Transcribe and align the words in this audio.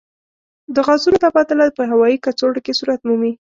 د 0.75 0.77
غازونو 0.87 1.17
تبادله 1.25 1.65
په 1.77 1.83
هوايي 1.91 2.17
کڅوړو 2.25 2.63
کې 2.65 2.77
صورت 2.79 2.99
مومي. 3.07 3.29